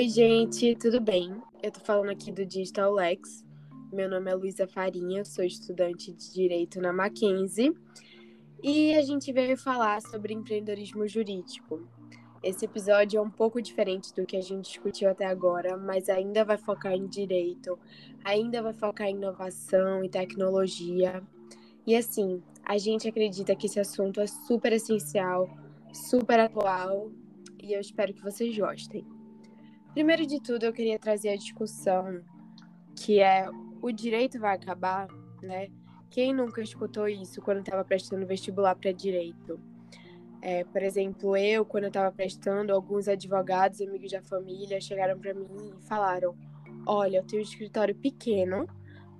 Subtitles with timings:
[0.00, 1.30] Oi, gente, tudo bem?
[1.62, 3.44] Eu tô falando aqui do Digital Lex.
[3.92, 7.76] Meu nome é Luísa Farinha, sou estudante de Direito na Mackenzie.
[8.62, 11.86] E a gente veio falar sobre empreendedorismo jurídico.
[12.42, 16.46] Esse episódio é um pouco diferente do que a gente discutiu até agora, mas ainda
[16.46, 17.78] vai focar em direito,
[18.24, 21.22] ainda vai focar em inovação e tecnologia.
[21.86, 25.46] E assim, a gente acredita que esse assunto é super essencial,
[25.92, 27.10] super atual,
[27.62, 29.19] e eu espero que vocês gostem.
[29.92, 32.22] Primeiro de tudo, eu queria trazer a discussão
[32.94, 33.48] que é
[33.82, 35.08] o direito vai acabar,
[35.42, 35.68] né?
[36.10, 39.58] Quem nunca escutou isso quando estava prestando vestibular para direito?
[40.42, 45.34] É, por exemplo, eu, quando eu estava prestando, alguns advogados, amigos da família, chegaram para
[45.34, 45.46] mim
[45.78, 46.36] e falaram:
[46.86, 48.66] Olha, eu tenho um escritório pequeno,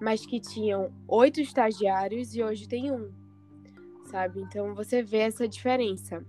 [0.00, 3.10] mas que tinham oito estagiários e hoje tem um,
[4.06, 4.40] sabe?
[4.40, 6.24] Então você vê essa diferença.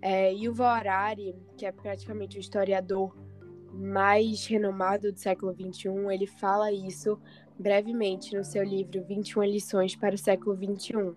[0.00, 3.23] É, e o Harari, que é praticamente o historiador
[3.74, 7.18] mais renomado do século XXI, ele fala isso
[7.58, 11.14] brevemente no seu livro 21 lições para o século XXI.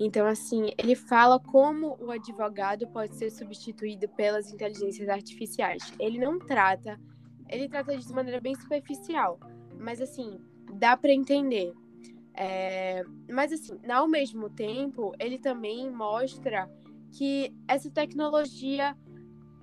[0.00, 5.92] Então, assim, ele fala como o advogado pode ser substituído pelas inteligências artificiais.
[5.98, 7.00] Ele não trata,
[7.48, 9.40] ele trata de maneira bem superficial,
[9.76, 10.40] mas assim,
[10.74, 11.72] dá para entender.
[12.34, 16.70] É, mas assim, ao mesmo tempo, ele também mostra
[17.10, 18.96] que essa tecnologia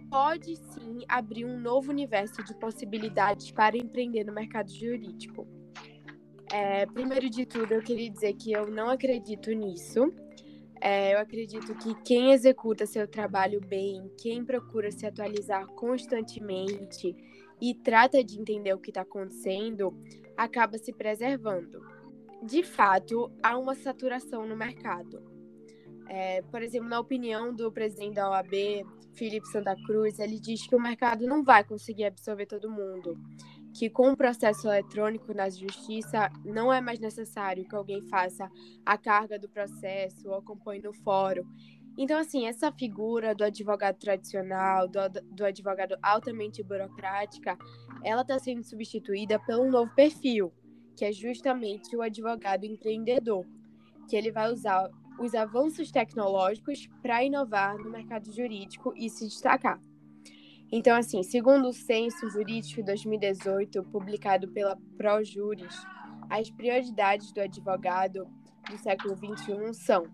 [0.10, 5.48] pode sim abrir um novo universo de possibilidades para empreender no mercado jurídico.
[6.52, 10.14] É, primeiro de tudo, eu queria dizer que eu não acredito nisso.
[10.80, 17.16] É, eu acredito que quem executa seu trabalho bem, quem procura se atualizar constantemente
[17.62, 19.98] e trata de entender o que está acontecendo,
[20.38, 21.82] acaba se preservando.
[22.44, 25.35] De fato, há uma saturação no mercado.
[26.08, 30.76] É, por exemplo, na opinião do presidente da OAB, Felipe Santa Cruz, ele diz que
[30.76, 33.18] o mercado não vai conseguir absorver todo mundo,
[33.74, 38.50] que com o processo eletrônico na justiça não é mais necessário que alguém faça
[38.86, 41.44] a carga do processo ou acompanhe no fórum.
[41.98, 45.00] Então, assim, essa figura do advogado tradicional, do,
[45.32, 47.58] do advogado altamente burocrática,
[48.04, 50.52] ela está sendo substituída um novo perfil,
[50.96, 53.46] que é justamente o advogado empreendedor,
[54.10, 54.90] que ele vai usar
[55.20, 59.80] os avanços tecnológicos para inovar no mercado jurídico e se destacar.
[60.72, 65.86] Então, assim, segundo o Censo Jurídico 2018, publicado pela ProJuris,
[66.30, 68.28] as prioridades do advogado
[68.70, 70.08] do século XXI são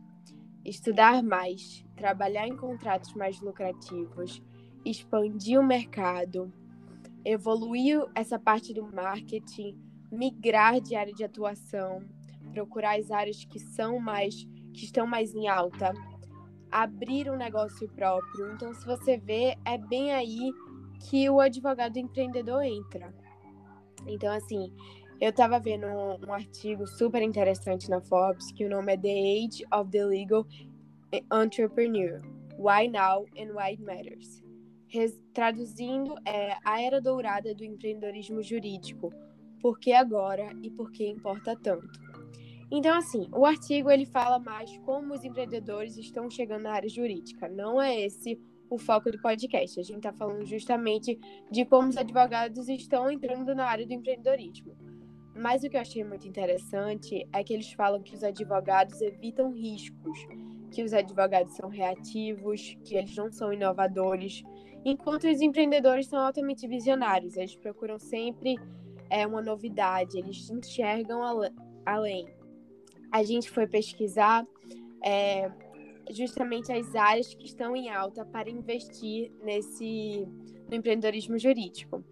[0.64, 4.42] estudar mais, trabalhar em contratos mais lucrativos,
[4.86, 6.54] expandir o mercado,
[7.24, 9.80] evoluir essa parte do marketing,
[10.12, 12.04] migrar de área de atuação,
[12.52, 15.94] procurar as áreas que são mais que estão mais em alta,
[16.72, 18.54] abrir um negócio próprio.
[18.54, 20.52] Então, se você vê, é bem aí
[21.10, 23.14] que o advogado empreendedor entra.
[24.08, 24.74] Então, assim,
[25.20, 29.10] eu estava vendo um, um, artigo super interessante na Forbes que o nome é The
[29.10, 30.46] Age of the Legal
[31.32, 32.20] Entrepreneur:
[32.58, 34.42] Why Now and Why It Matters.
[34.88, 39.14] Res, traduzindo, é a era dourada do empreendedorismo jurídico.
[39.62, 42.11] Por que agora e por que importa tanto?
[42.72, 47.50] Então, assim, o artigo ele fala mais como os empreendedores estão chegando na área jurídica.
[47.50, 48.40] Não é esse
[48.70, 49.78] o foco do podcast.
[49.78, 51.20] A gente está falando justamente
[51.52, 54.74] de como os advogados estão entrando na área do empreendedorismo.
[55.36, 59.52] Mas o que eu achei muito interessante é que eles falam que os advogados evitam
[59.52, 60.18] riscos,
[60.72, 64.44] que os advogados são reativos, que eles não são inovadores,
[64.86, 67.36] enquanto os empreendedores são altamente visionários.
[67.36, 68.56] Eles procuram sempre
[69.10, 71.22] é, uma novidade, eles enxergam
[71.86, 72.41] além
[73.12, 74.46] a gente foi pesquisar
[75.04, 75.52] é,
[76.12, 80.28] justamente as áreas que estão em alta para investir nesse
[80.70, 82.04] no empreendedorismo jurídico.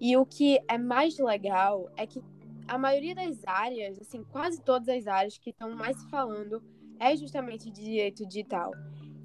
[0.00, 2.22] E o que é mais legal é que
[2.68, 6.62] a maioria das áreas, assim, quase todas as áreas que estão mais falando
[6.98, 8.72] é justamente de direito digital.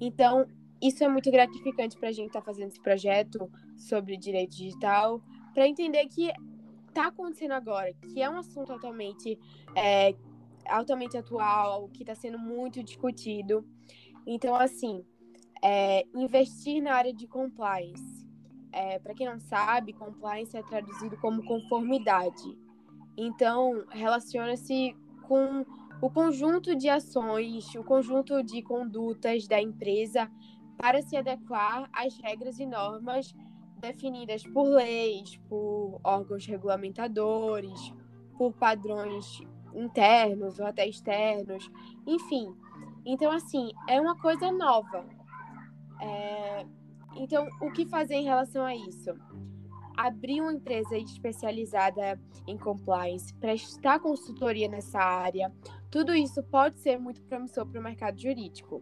[0.00, 0.46] Então,
[0.80, 5.22] isso é muito gratificante para a gente estar tá fazendo esse projeto sobre direito digital,
[5.52, 6.30] para entender que
[6.88, 9.38] está acontecendo agora, que é um assunto atualmente
[9.74, 10.14] é,
[10.66, 13.64] altamente atual, que está sendo muito discutido.
[14.26, 15.04] Então, assim,
[15.62, 18.28] é, investir na área de compliance.
[18.72, 22.56] É, Para quem não sabe, compliance é traduzido como conformidade.
[23.16, 24.96] Então, relaciona-se
[25.26, 25.64] com
[26.00, 30.30] o conjunto de ações, o conjunto de condutas da empresa
[30.78, 33.34] para se adequar às regras e normas
[33.80, 37.92] definidas por leis, por órgãos regulamentadores,
[38.38, 39.42] por padrões
[39.74, 41.70] internos ou até externos,
[42.06, 42.54] enfim.
[43.04, 45.06] Então, assim, é uma coisa nova.
[46.00, 46.66] É...
[47.16, 49.14] Então, o que fazer em relação a isso?
[50.00, 55.52] abrir uma empresa especializada em compliance, prestar consultoria nessa área,
[55.90, 58.80] tudo isso pode ser muito promissor para o mercado jurídico.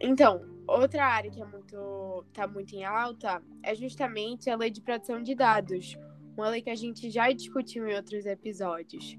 [0.00, 4.80] Então, outra área que é muito está muito em alta é justamente a lei de
[4.80, 5.98] proteção de dados,
[6.36, 9.16] uma lei que a gente já discutiu em outros episódios.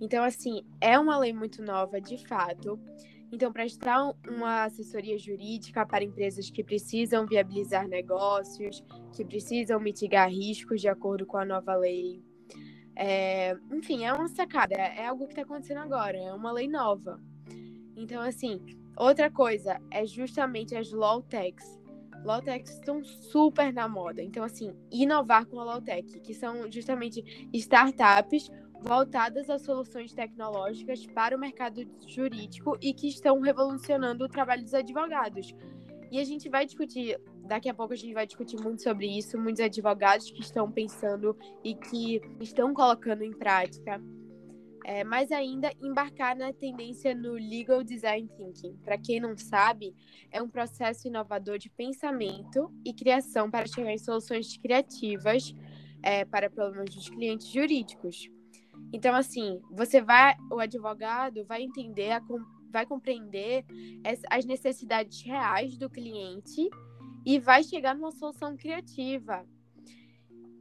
[0.00, 2.78] Então, assim, é uma lei muito nova, de fato.
[3.32, 8.84] Então, prestar uma assessoria jurídica para empresas que precisam viabilizar negócios,
[9.14, 12.22] que precisam mitigar riscos de acordo com a nova lei.
[12.94, 17.20] É, enfim, é uma sacada, é algo que está acontecendo agora, é uma lei nova.
[17.96, 18.60] Então, assim,
[18.96, 21.78] outra coisa é justamente as law techs.
[22.26, 24.20] Law techs estão super na moda.
[24.20, 28.50] Então, assim, inovar com a law tech, que são justamente startups
[28.82, 34.74] voltadas a soluções tecnológicas para o mercado jurídico e que estão revolucionando o trabalho dos
[34.74, 35.54] advogados.
[36.10, 39.38] E a gente vai discutir, daqui a pouco a gente vai discutir muito sobre isso,
[39.38, 44.02] muitos advogados que estão pensando e que estão colocando em prática.
[44.88, 48.76] É, mas ainda embarcar na tendência no Legal Design Thinking.
[48.84, 49.92] Para quem não sabe,
[50.30, 55.52] é um processo inovador de pensamento e criação para chegar em soluções criativas
[56.04, 58.30] é, para problemas dos clientes jurídicos.
[58.92, 62.22] Então, assim, você vai, o advogado vai entender,
[62.70, 63.64] vai compreender
[64.30, 66.70] as necessidades reais do cliente
[67.24, 69.44] e vai chegar numa solução criativa.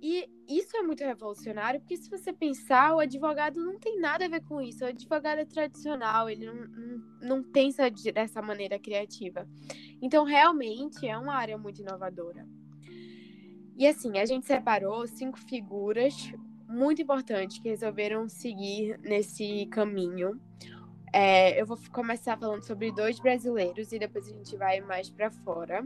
[0.01, 4.29] E isso é muito revolucionário, porque se você pensar, o advogado não tem nada a
[4.29, 4.83] ver com isso.
[4.83, 9.47] O advogado é tradicional, ele não, não, não pensa dessa maneira criativa.
[10.01, 12.45] Então, realmente, é uma área muito inovadora.
[13.77, 16.31] E assim, a gente separou cinco figuras
[16.67, 20.39] muito importantes que resolveram seguir nesse caminho.
[21.13, 25.31] É, eu vou começar falando sobre dois brasileiros e depois a gente vai mais para
[25.31, 25.85] fora.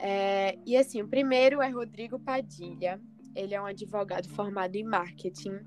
[0.00, 3.00] É, e assim, o primeiro é Rodrigo Padilha.
[3.34, 5.60] Ele é um advogado formado em marketing.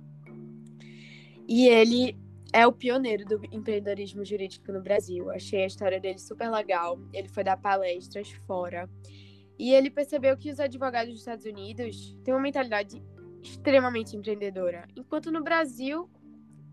[1.47, 2.17] E ele
[2.51, 5.29] é o pioneiro do empreendedorismo jurídico no Brasil.
[5.29, 6.99] Achei a história dele super legal.
[7.13, 8.89] Ele foi dar palestras fora.
[9.57, 13.03] E ele percebeu que os advogados dos Estados Unidos têm uma mentalidade
[13.43, 14.87] extremamente empreendedora.
[14.95, 16.09] Enquanto no Brasil,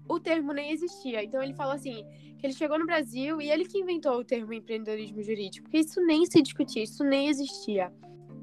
[0.08, 1.22] o termo nem existia.
[1.22, 2.04] Então ele falou assim,
[2.38, 6.00] que ele chegou no Brasil e ele que inventou o termo empreendedorismo jurídico, porque isso
[6.04, 7.92] nem se discutia, isso nem existia.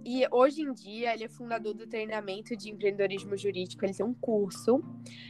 [0.05, 3.85] E hoje em dia ele é fundador do treinamento de empreendedorismo jurídico.
[3.85, 4.83] Ele tem um curso.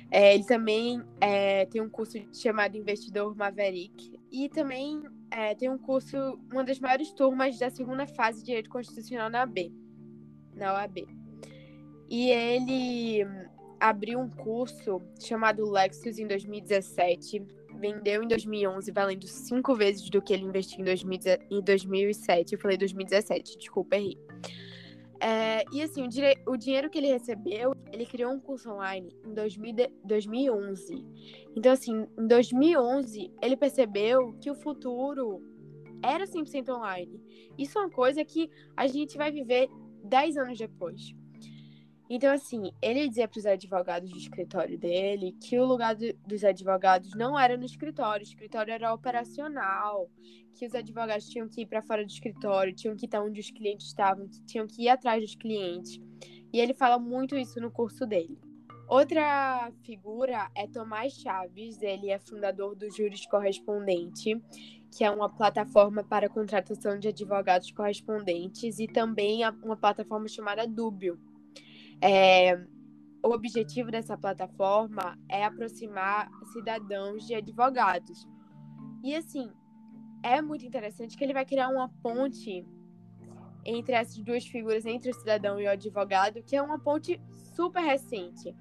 [0.10, 4.20] É, ele também é, tem um curso chamado Investidor Maverick.
[4.32, 6.18] E também é, tem um curso,
[6.52, 9.72] uma das maiores turmas da segunda fase de Direito Constitucional na AB,
[10.56, 11.08] na OAB.
[12.10, 13.24] E ele
[13.84, 17.46] abriu um curso chamado Lexus em 2017,
[17.78, 22.54] vendeu em 2011, valendo cinco vezes do que ele investiu em, 2007.
[22.54, 24.18] Eu falei 2017, desculpa, errei.
[25.20, 29.34] É, e assim, o, o, dinheiro que ele recebeu, ele criou um curso online em
[29.34, 29.76] 2000
[30.06, 31.06] 2011.
[31.54, 35.42] Então, assim, em 2011, ele percebeu que o futuro
[36.02, 37.22] era 100% online.
[37.58, 39.68] Isso é uma coisa que a gente vai viver
[40.06, 41.14] 10 anos depois.
[42.16, 46.44] Então, assim, ele dizia para os advogados do escritório dele que o lugar do, dos
[46.44, 50.08] advogados não era no escritório, o escritório era operacional,
[50.54, 53.50] que os advogados tinham que ir para fora do escritório, tinham que estar onde os
[53.50, 56.00] clientes estavam, tinham que ir atrás dos clientes.
[56.54, 58.38] E ele fala muito isso no curso dele.
[58.88, 64.40] Outra figura é Tomás Chaves, ele é fundador do Juros Correspondente,
[64.96, 71.20] que é uma plataforma para contratação de advogados correspondentes, e também uma plataforma chamada Dúbio
[72.04, 72.62] é,
[73.24, 78.28] o objetivo dessa plataforma é aproximar cidadãos de advogados.
[79.02, 79.50] E assim,
[80.22, 82.68] é muito interessante que ele vai criar uma ponte
[83.66, 87.22] entre essas duas figuras, entre o cidadão e o advogado, que é uma ponte
[87.56, 88.54] super recente.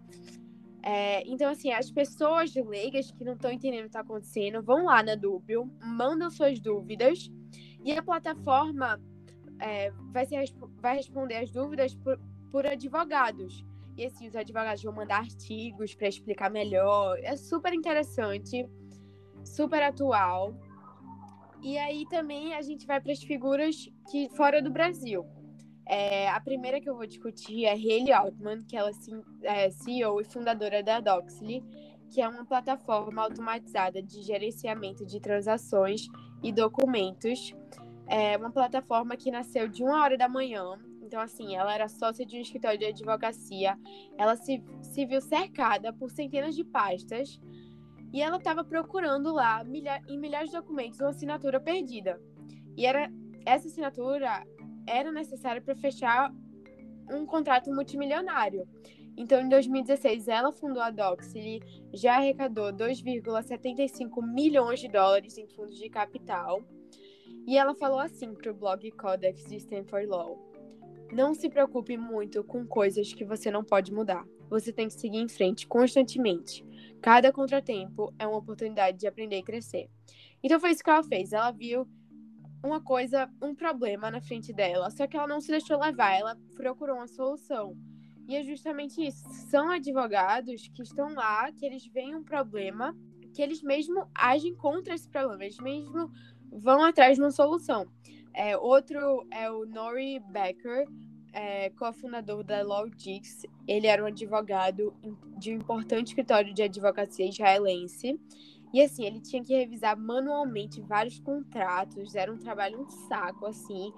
[0.85, 4.85] É, então, assim, as pessoas leigas que não estão entendendo o que está acontecendo vão
[4.85, 7.29] lá na Dúbio, mandam suas dúvidas
[7.85, 9.01] e a plataforma
[9.61, 10.45] é, vai, ser,
[10.81, 12.21] vai responder as dúvidas por,
[12.53, 13.65] por advogados.
[13.97, 17.19] E assim, os advogados vão mandar artigos para explicar melhor.
[17.23, 18.69] É super interessante,
[19.45, 20.55] super atual.
[21.63, 25.25] E aí também a gente vai para as figuras que fora do Brasil.
[25.87, 28.91] É, a primeira que eu vou discutir é Hayley Altman, que ela
[29.43, 31.63] é CEO e fundadora da Doxly,
[32.11, 36.07] que é uma plataforma automatizada de gerenciamento de transações
[36.43, 37.55] e documentos.
[38.07, 40.79] É uma plataforma que nasceu de uma hora da manhã
[41.13, 43.79] então, assim, ela era sócia de um escritório de advocacia,
[44.17, 47.39] ela se, se viu cercada por centenas de pastas
[48.15, 52.19] e ela estava procurando lá, milha, em milhares de documentos, uma assinatura perdida.
[52.79, 53.13] E era
[53.45, 54.43] essa assinatura
[54.87, 56.33] era necessária para fechar
[57.11, 58.67] um contrato multimilionário.
[59.15, 61.61] Então, em 2016, ela fundou a Dox e
[61.93, 66.63] já arrecadou 2,75 milhões de dólares em fundos de capital.
[67.47, 70.52] E ela falou assim para o blog Codex de Stanford Law:
[71.13, 74.27] Não se preocupe muito com coisas que você não pode mudar.
[74.49, 76.65] Você tem que seguir em frente constantemente.
[77.03, 79.91] Cada contratempo é uma oportunidade de aprender e crescer.
[80.43, 81.35] Então foi isso que ela fez.
[81.35, 81.87] Ela viu
[82.65, 86.35] uma coisa, um problema na frente dela, só que ela não se deixou levar, ela
[86.57, 87.77] procurou uma solução.
[88.27, 89.23] E é justamente isso.
[89.51, 92.97] São advogados que estão lá, que eles veem um problema,
[93.35, 96.11] que eles mesmo agem contra esse problema, eles mesmo
[96.51, 97.87] vão atrás de uma solução.
[98.35, 100.87] É, outro é o Nori Becker,
[101.33, 103.47] é, cofundador da Logix.
[103.67, 104.95] Ele era um advogado
[105.39, 108.19] de um importante escritório de advocacia israelense.
[108.73, 113.93] E assim, ele tinha que revisar manualmente vários contratos, era um trabalho um saco, assim.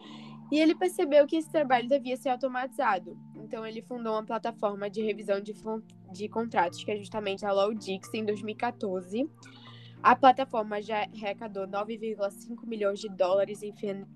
[0.50, 3.16] E ele percebeu que esse trabalho devia ser automatizado.
[3.36, 5.54] Então, ele fundou uma plataforma de revisão de,
[6.12, 9.28] de contratos, que é justamente a Logix, em 2014.
[10.04, 13.72] A plataforma já arrecadou 9,5 milhões de dólares em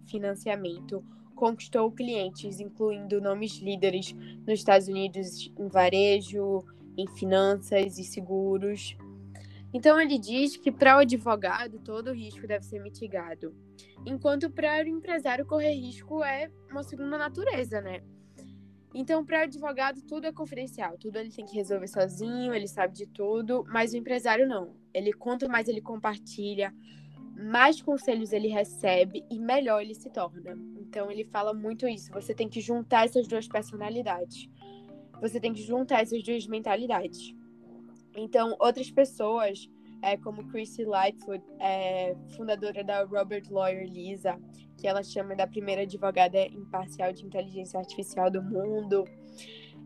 [0.06, 1.02] financiamento,
[1.34, 4.12] conquistou clientes, incluindo nomes líderes
[4.46, 6.62] nos Estados Unidos em varejo,
[6.94, 8.98] em finanças e seguros.
[9.72, 13.56] Então ele diz que para o advogado todo risco deve ser mitigado,
[14.04, 18.02] enquanto para o empresário correr risco é uma segunda natureza, né?
[18.94, 22.94] Então, para o advogado, tudo é confidencial, tudo ele tem que resolver sozinho, ele sabe
[22.94, 24.74] de tudo, mas o empresário não.
[24.94, 26.74] Ele quanto mais ele compartilha,
[27.36, 30.58] mais conselhos ele recebe e melhor ele se torna.
[30.80, 32.10] Então ele fala muito isso.
[32.12, 34.48] Você tem que juntar essas duas personalidades.
[35.20, 37.34] Você tem que juntar essas duas mentalidades.
[38.16, 39.70] Então, outras pessoas,
[40.02, 44.38] é, como Chrissy Lightfoot, é, fundadora da Robert Lawyer Lisa,
[44.76, 49.04] que ela chama da primeira advogada imparcial de inteligência artificial do mundo.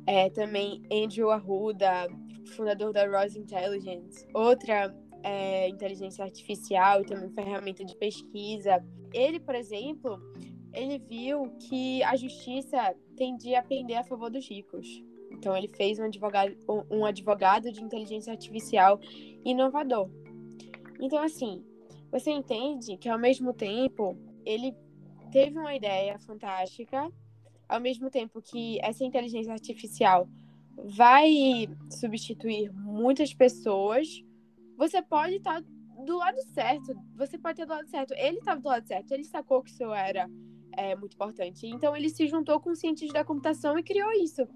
[0.07, 2.09] É, também Andrew Arruda,
[2.57, 8.85] fundador da Rose Intelligence, outra é, inteligência artificial e também ferramenta de pesquisa.
[9.13, 10.21] Ele, por exemplo,
[10.73, 15.03] ele viu que a justiça tendia a pender a favor dos ricos.
[15.43, 16.57] Então ele fez um advogado,
[16.89, 19.01] um advogado de inteligência artificial
[19.45, 20.09] inovador.
[21.01, 21.65] Então assim,
[22.13, 24.73] você entende que ao mesmo tempo ele
[25.33, 27.11] teve uma ideia fantástica,
[27.69, 30.29] ao mesmo tempo que essa inteligência artificial
[30.77, 34.07] vai substituir muitas pessoas,
[34.79, 35.61] você pode estar
[36.07, 38.15] do lado certo, você pode ter do lado certo.
[38.15, 40.31] Ele estava do lado certo, ele sacou que isso era
[40.77, 41.67] é, muito importante.
[41.67, 44.47] Então ele se juntou com cientistas da computação e criou isso.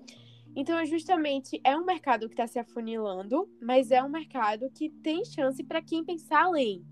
[0.57, 5.23] Então, justamente, é um mercado que está se afunilando, mas é um mercado que tem
[5.23, 6.83] chance para quem pensar além.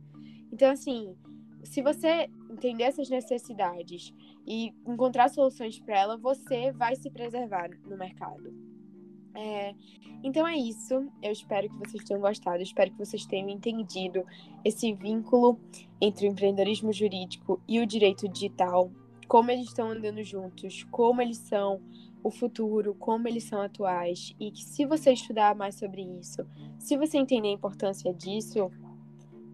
[0.53, 1.17] Então, assim,
[1.65, 4.13] se você entender essas necessidades
[4.47, 8.55] e encontrar soluções para ela, você vai se preservar no mercado.
[9.35, 9.75] É,
[10.23, 11.11] então é isso.
[11.23, 12.63] Eu espero que vocês tenham gostado.
[12.63, 14.25] Espero que vocês tenham entendido
[14.63, 15.59] esse vínculo
[16.01, 18.93] entre o empreendedorismo jurídico e o direito digital,
[19.27, 21.81] como eles estão andando juntos, como eles são
[22.25, 26.45] o futuro, como eles são atuais, e que se você estudar mais sobre isso,
[26.79, 28.71] se você entender a importância disso,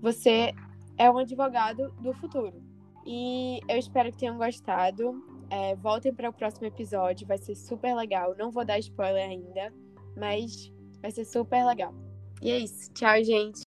[0.00, 0.54] você
[0.96, 2.62] é um advogado do futuro.
[3.04, 5.20] E eu espero que tenham gostado.
[5.50, 8.36] É, voltem para o próximo episódio, vai ser super legal.
[8.38, 9.74] Não vou dar spoiler ainda,
[10.16, 10.72] mas
[11.02, 11.92] vai ser super legal.
[12.40, 12.92] E é isso.
[12.92, 13.62] Tchau, gente.